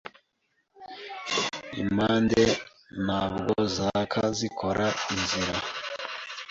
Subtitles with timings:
[1.81, 2.43] Impande
[3.05, 5.57] ntabwo zaka zikora inzira